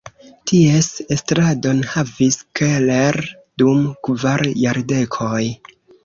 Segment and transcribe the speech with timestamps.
[0.51, 3.19] Ties estradon havis Keller
[3.63, 5.43] dum kvar jardekoj.